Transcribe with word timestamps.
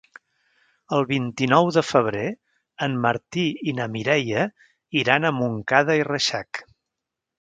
El 0.99 1.03
vint-i-nou 1.09 1.67
de 1.75 1.83
febrer 1.89 2.23
en 2.87 2.95
Martí 3.03 3.43
i 3.73 3.77
na 3.81 3.87
Mireia 3.97 4.49
iran 5.03 5.29
a 5.29 5.33
Montcada 5.43 5.99
i 6.01 6.09
Reixac. 6.13 6.65